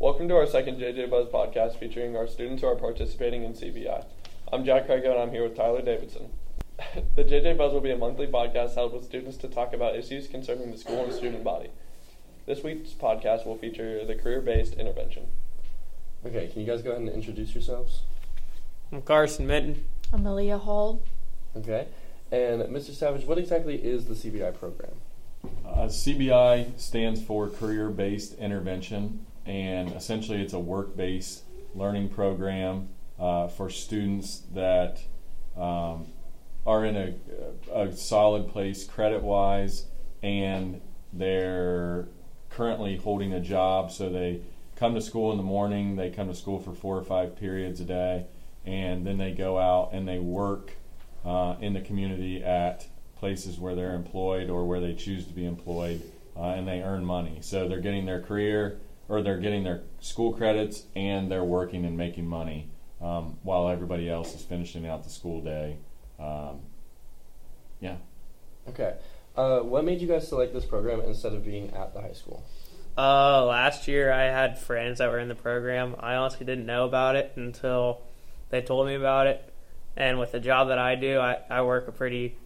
[0.00, 4.02] Welcome to our second JJ Buzz podcast featuring our students who are participating in CBI.
[4.50, 6.30] I'm Jack Craigo and I'm here with Tyler Davidson.
[7.16, 10.26] the JJ Buzz will be a monthly podcast held with students to talk about issues
[10.26, 11.68] concerning the school and student body.
[12.46, 15.26] This week's podcast will feature the career based intervention.
[16.24, 18.04] Okay, can you guys go ahead and introduce yourselves?
[18.90, 19.84] I'm Carson Minton.
[20.14, 21.02] I'm Amelia Hall.
[21.54, 21.88] Okay.
[22.32, 22.92] And Mr.
[22.92, 24.92] Savage, what exactly is the CBI program?
[25.66, 31.44] Uh, CBI stands for Career Based Intervention, and essentially it's a work based
[31.74, 35.00] learning program uh, for students that
[35.56, 36.06] um,
[36.66, 37.14] are in a,
[37.74, 39.86] a solid place credit wise
[40.22, 40.80] and
[41.12, 42.08] they're
[42.50, 43.90] currently holding a job.
[43.90, 44.42] So they
[44.76, 47.80] come to school in the morning, they come to school for four or five periods
[47.80, 48.26] a day,
[48.64, 50.72] and then they go out and they work
[51.24, 52.86] uh, in the community at
[53.18, 56.02] places where they're employed or where they choose to be employed,
[56.36, 57.38] uh, and they earn money.
[57.42, 58.80] So they're getting their career
[59.10, 64.08] or they're getting their school credits and they're working and making money um, while everybody
[64.08, 65.76] else is finishing out the school day.
[66.18, 66.60] Um,
[67.80, 67.96] yeah.
[68.68, 68.94] Okay.
[69.36, 72.44] Uh, what made you guys select this program instead of being at the high school?
[72.96, 75.96] Uh, last year I had friends that were in the program.
[75.98, 78.02] I honestly didn't know about it until
[78.50, 79.52] they told me about it.
[79.96, 82.36] And with the job that I do, I, I work a pretty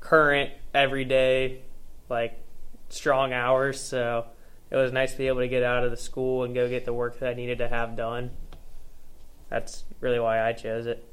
[0.00, 1.62] current, everyday,
[2.10, 2.38] like
[2.90, 3.80] strong hours.
[3.80, 4.26] So
[4.70, 6.84] it was nice to be able to get out of the school and go get
[6.84, 8.30] the work that I needed to have done.
[9.48, 11.04] That's really why I chose it.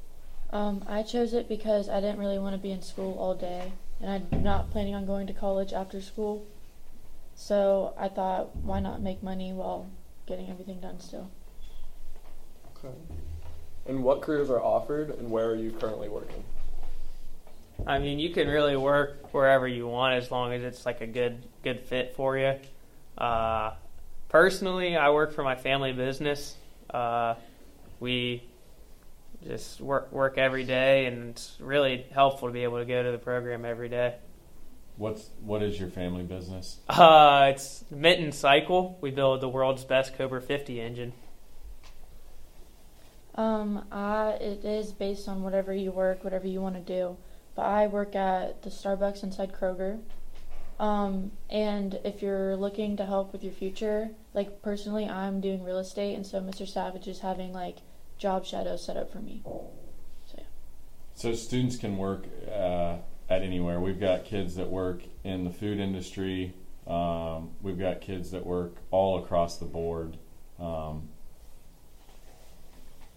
[0.51, 3.73] Um, I chose it because I didn't really want to be in school all day,
[3.99, 6.45] and I'm not planning on going to college after school.
[7.35, 9.89] So I thought, why not make money while
[10.25, 11.29] getting everything done still?
[12.77, 12.93] Okay.
[13.87, 16.43] And what careers are offered and where are you currently working?
[17.85, 21.07] I mean, you can really work wherever you want as long as it's like a
[21.07, 22.55] good good fit for you.
[23.17, 23.73] Uh,
[24.29, 26.55] personally, I work for my family business.
[26.89, 27.35] Uh,
[27.99, 28.43] we
[29.45, 33.11] just work work every day, and it's really helpful to be able to go to
[33.11, 34.15] the program every day.
[34.97, 36.77] What's what is your family business?
[36.89, 38.97] Uh, it's Mitten Cycle.
[38.99, 41.13] We build the world's best Cobra 50 engine.
[43.35, 47.17] Um, I it is based on whatever you work, whatever you want to do.
[47.55, 49.99] But I work at the Starbucks inside Kroger.
[50.79, 55.79] Um, and if you're looking to help with your future, like personally, I'm doing real
[55.79, 56.67] estate, and so Mr.
[56.67, 57.77] Savage is having like
[58.17, 59.41] job shadows set up for me.
[59.43, 60.43] So yeah.
[61.15, 62.97] So students can work uh,
[63.29, 63.79] at anywhere.
[63.79, 66.53] We've got kids that work in the food industry.
[66.85, 70.17] Um, we've got kids that work all across the board.
[70.59, 71.09] Um,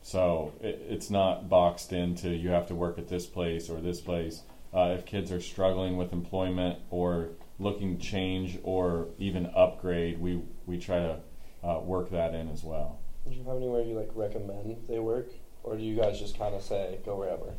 [0.03, 4.00] so it, it's not boxed into you have to work at this place or this
[4.00, 4.42] place.
[4.72, 10.43] Uh, if kids are struggling with employment or looking to change or even upgrade, we
[10.66, 11.21] we try to
[11.62, 12.98] uh, work that in as well.
[13.28, 15.31] Do you have anywhere you like recommend they work,
[15.62, 17.53] or do you guys just kind of say go wherever?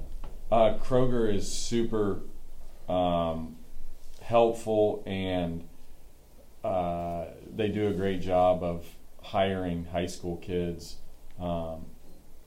[0.52, 2.22] Uh, Kroger is super
[2.90, 3.56] um,
[4.22, 5.68] helpful and
[6.64, 7.26] uh,
[7.56, 8.86] they do a great job of
[9.22, 10.98] hiring high school kids.
[11.40, 11.86] Um,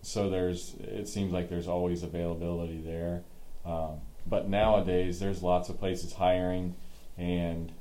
[0.02, 3.22] so there's it seems like there's always availability there.
[3.64, 6.76] Um, but nowadays there's lots of places hiring
[7.16, 7.72] and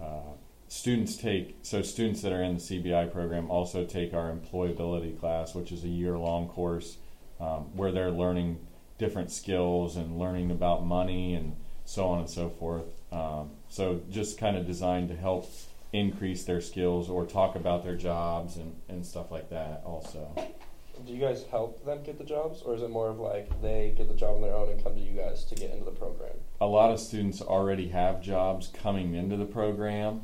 [0.00, 0.32] uh,
[0.68, 5.54] students take so students that are in the CBI program also take our employability class,
[5.54, 6.96] which is a year long course
[7.40, 8.58] um, where they're learning
[8.98, 12.84] different skills and learning about money and so on and so forth.
[13.12, 15.50] Um, so just kind of designed to help
[15.92, 20.34] increase their skills or talk about their jobs and, and stuff like that also.
[21.04, 23.94] Do you guys help them get the jobs, or is it more of like they
[23.96, 25.90] get the job on their own and come to you guys to get into the
[25.90, 26.34] program?
[26.60, 30.22] A lot of students already have jobs coming into the program,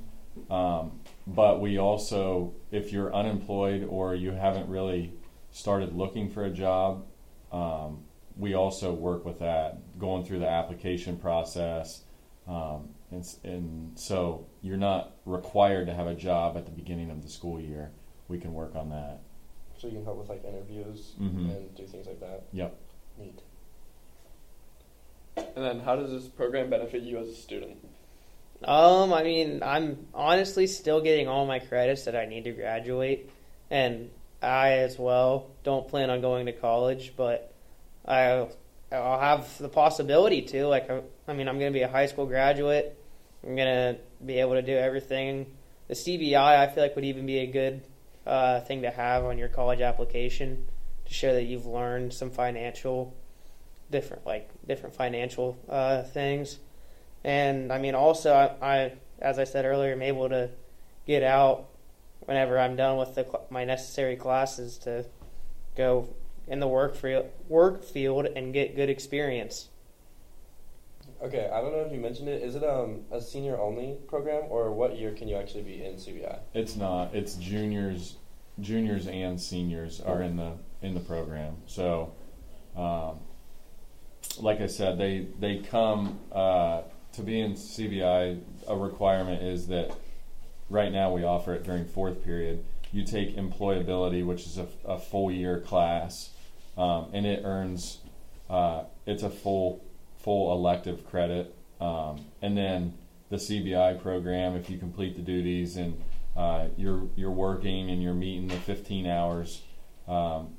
[0.51, 5.13] um, but we also, if you're unemployed or you haven't really
[5.51, 7.05] started looking for a job,
[7.51, 8.05] um,
[8.37, 12.03] we also work with that, going through the application process.
[12.47, 17.23] Um, and, and so you're not required to have a job at the beginning of
[17.23, 17.91] the school year.
[18.29, 19.21] We can work on that.
[19.79, 21.57] So you can help with like interviews Mhm.
[21.57, 22.43] and do things like that.
[22.53, 22.75] Yep.
[23.19, 23.41] Neat.
[25.37, 27.79] And then how does this program benefit you as a student?
[28.65, 33.31] Um, I mean, I'm honestly still getting all my credits that I need to graduate,
[33.71, 34.11] and
[34.43, 37.53] I as well don't plan on going to college, but
[38.05, 38.49] I
[38.91, 40.67] I'll have the possibility to.
[40.67, 42.99] Like, I, I mean, I'm going to be a high school graduate.
[43.45, 45.47] I'm going to be able to do everything.
[45.87, 47.83] The CBI, I feel like, would even be a good
[48.29, 50.67] uh, thing to have on your college application
[51.07, 53.17] to show that you've learned some financial,
[53.91, 56.59] different like different financial uh, things.
[57.25, 60.51] And I mean, also, I, I, as I said earlier, I'm able to
[61.07, 61.69] get out
[62.21, 65.07] whenever I'm done with the my necessary classes to
[65.77, 66.09] go
[66.47, 69.69] in the work field, work field and get good experience.
[71.21, 72.43] Okay, I don't know if you mentioned it.
[72.43, 75.95] Is it um a senior only program, or what year can you actually be in
[75.95, 76.39] CBI?
[76.55, 77.15] It's not.
[77.15, 78.17] It's juniors,
[78.61, 81.57] juniors and seniors are in the in the program.
[81.67, 82.15] So,
[82.77, 83.19] um,
[84.39, 86.83] like I said, they they come uh,
[87.15, 88.41] to be in CBI.
[88.69, 89.91] A requirement is that
[90.71, 92.65] right now we offer it during fourth period.
[92.93, 96.31] You take employability, which is a, a full year class,
[96.77, 97.99] um, and it earns.
[98.49, 99.85] Uh, it's a full
[100.23, 102.95] full elective credit, um, and then
[103.31, 104.57] the CBI program.
[104.57, 106.01] If you complete the duties and
[106.37, 109.63] uh, you're you're working and you're meeting the 15 hours
[110.07, 110.55] um,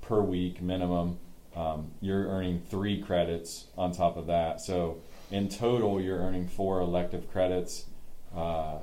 [0.00, 1.18] per week minimum,
[1.54, 4.60] um, you're earning three credits on top of that.
[4.60, 7.86] So in total, you're earning four elective credits,
[8.34, 8.78] uh,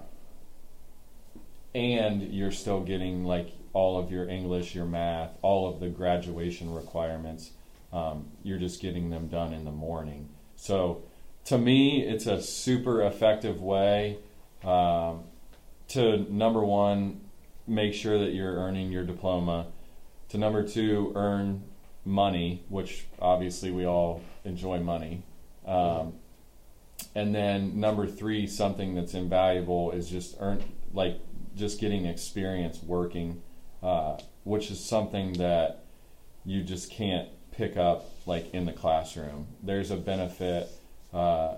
[1.73, 6.73] and you're still getting like all of your English, your math, all of the graduation
[6.73, 7.51] requirements.
[7.95, 10.27] Um, you're just getting them done in the morning.
[10.57, 11.03] So
[11.45, 14.17] to me, it's a super effective way
[14.65, 15.23] um,
[15.89, 17.21] to number one,
[17.67, 19.67] make sure that you're earning your diploma.
[20.29, 21.63] To number two, earn
[22.03, 25.23] money, which obviously we all enjoy money.
[25.65, 26.15] Um,
[27.13, 30.63] and then number three, something that's invaluable is just earn
[30.93, 31.19] like
[31.55, 33.41] just getting experience working,
[33.81, 35.83] uh, which is something that
[36.45, 39.47] you just can't pick up like in the classroom.
[39.63, 40.69] There's a benefit
[41.13, 41.55] uh,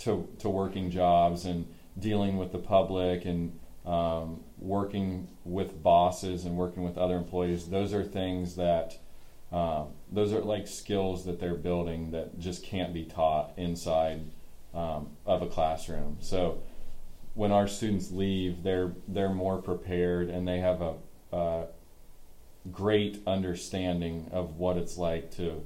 [0.00, 1.66] to to working jobs and
[1.98, 7.68] dealing with the public and um, working with bosses and working with other employees.
[7.68, 8.98] Those are things that
[9.50, 14.22] um, those are like skills that they're building that just can't be taught inside
[14.72, 16.16] um, of a classroom.
[16.20, 16.62] So
[17.34, 20.94] when our students leave, they're they're more prepared and they have a,
[21.32, 21.66] a
[22.70, 25.64] great understanding of what it's like to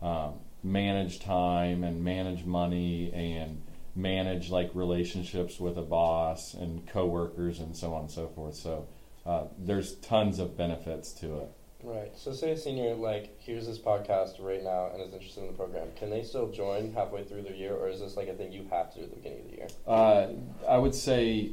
[0.00, 3.62] um, manage time and manage money and
[3.94, 8.54] manage like relationships with a boss and coworkers and so on and so forth.
[8.54, 8.88] So
[9.24, 11.48] uh, there's tons of benefits to it.
[11.84, 12.16] Right.
[12.16, 15.52] So say a senior like hears this podcast right now and is interested in the
[15.52, 15.88] program.
[15.96, 18.66] Can they still join halfway through the year, or is this like a thing you
[18.70, 19.68] have to do at the beginning of the year?
[19.86, 20.26] Uh,
[20.68, 21.50] I would say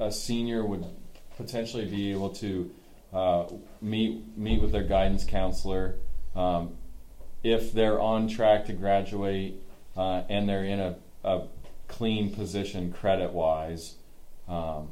[0.00, 0.84] a senior would
[1.36, 2.70] potentially be able to
[3.12, 3.46] uh,
[3.80, 5.96] meet meet with their guidance counselor
[6.34, 6.76] um,
[7.42, 9.62] if they're on track to graduate
[9.96, 11.46] uh, and they're in a, a
[11.88, 13.94] clean position credit wise,
[14.48, 14.90] um,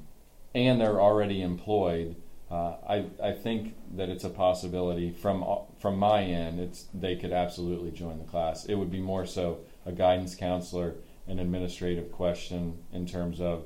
[0.54, 2.16] and they're already employed.
[2.50, 5.44] Uh, I, I think that it's a possibility from
[5.80, 6.60] from my end.
[6.60, 8.64] It's they could absolutely join the class.
[8.64, 10.94] It would be more so a guidance counselor,
[11.26, 13.64] an administrative question in terms of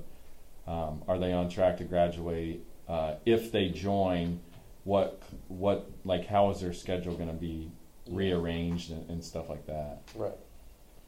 [0.66, 2.64] um, are they on track to graduate?
[2.88, 4.40] Uh, if they join,
[4.84, 7.70] what what like how is their schedule going to be
[8.08, 10.02] rearranged and, and stuff like that?
[10.14, 10.32] Right.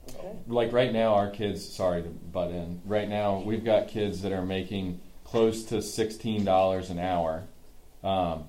[0.09, 0.37] Okay.
[0.47, 1.67] Like right now, our kids.
[1.67, 2.81] Sorry to butt in.
[2.85, 7.45] Right now, we've got kids that are making close to sixteen dollars an hour.
[8.03, 8.45] Um,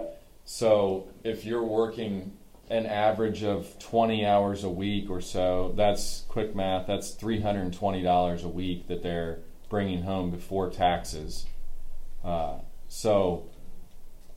[0.46, 2.38] so if you're working
[2.70, 6.88] an average of 20 hours a week or so, that's quick math.
[6.88, 9.40] That's $320 a week that they're
[9.70, 11.46] bringing home before taxes.
[12.24, 12.60] Uh,
[12.94, 13.46] so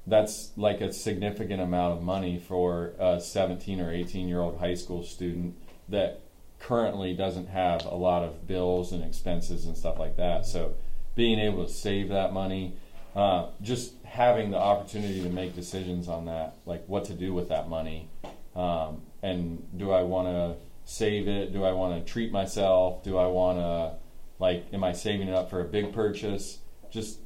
[0.07, 4.75] that's like a significant amount of money for a 17 or 18 year old high
[4.75, 5.57] school student
[5.89, 6.21] that
[6.61, 10.47] currently doesn't have a lot of bills and expenses and stuff like that.
[10.47, 10.77] So
[11.17, 12.77] being able to save that money,
[13.17, 17.49] uh, just having the opportunity to make decisions on that, like what to do with
[17.49, 18.09] that money,
[18.55, 21.53] um, and do I want to save it?
[21.53, 23.03] Do I want to treat myself?
[23.03, 23.95] Do I want to
[24.39, 26.61] like, am I saving it up for a big purchase?
[26.93, 27.19] Just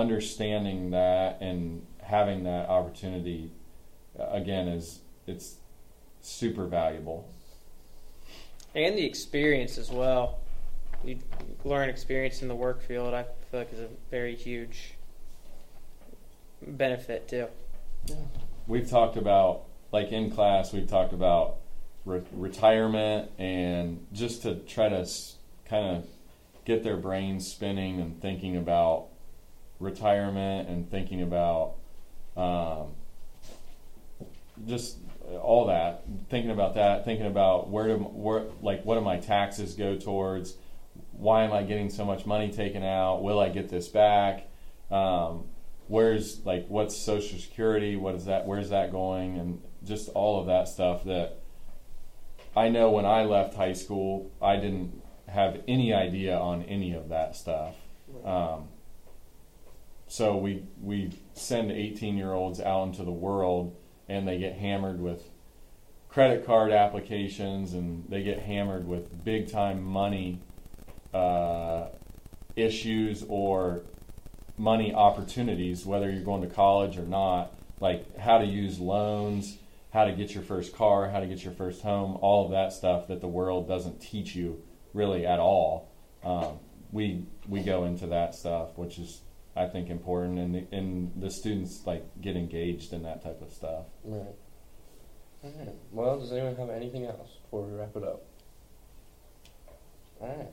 [0.00, 3.50] understanding that and having that opportunity
[4.18, 5.56] uh, again is it's
[6.20, 7.28] super valuable.
[8.74, 10.38] And the experience as well.
[11.04, 11.18] You
[11.64, 13.14] learn experience in the work field.
[13.14, 14.94] I feel like is a very huge
[16.62, 17.48] benefit too.
[18.66, 19.62] We've talked about
[19.92, 21.56] like in class we've talked about
[22.04, 26.06] re- retirement and just to try to s- kind of
[26.64, 29.06] get their brains spinning and thinking about
[29.78, 31.74] retirement and thinking about
[32.36, 32.94] um,
[34.66, 34.98] just
[35.42, 39.74] all that thinking about that thinking about where do where like what do my taxes
[39.74, 40.54] go towards?
[41.12, 43.22] Why am i getting so much money taken out?
[43.22, 44.48] Will i get this back?
[44.90, 45.44] Um,
[45.88, 47.96] where's like what's social security?
[47.96, 49.38] What is that where's that going?
[49.38, 51.38] And just all of that stuff that
[52.56, 57.08] i know when i left high school i didn't have any idea on any of
[57.08, 57.74] that stuff.
[58.24, 58.68] Um,
[60.08, 63.76] so we we send 18 year olds out into the world
[64.08, 65.30] and they get hammered with
[66.08, 70.40] credit card applications and they get hammered with big time money
[71.12, 71.88] uh,
[72.54, 73.82] issues or
[74.56, 79.58] money opportunities, whether you're going to college or not, like how to use loans,
[79.92, 82.72] how to get your first car, how to get your first home, all of that
[82.72, 84.62] stuff that the world doesn't teach you
[84.94, 85.90] really at all.
[86.24, 86.58] Um,
[86.92, 89.20] we we go into that stuff, which is
[89.56, 93.50] I think important, and the, and the students like get engaged in that type of
[93.52, 93.86] stuff.
[94.04, 94.34] Right.
[95.42, 95.74] All right.
[95.92, 98.22] Well, does anyone have anything else before we wrap it up?
[100.20, 100.48] All right.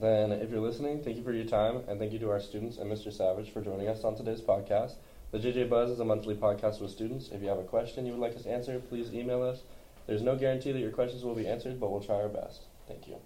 [0.00, 2.76] Then, if you're listening, thank you for your time, and thank you to our students
[2.76, 3.12] and Mr.
[3.12, 4.94] Savage for joining us on today's podcast.
[5.30, 7.30] The JJ Buzz is a monthly podcast with students.
[7.30, 9.60] If you have a question you would like us to answer, please email us.
[10.06, 12.62] There's no guarantee that your questions will be answered, but we'll try our best.
[12.86, 13.16] Thank you.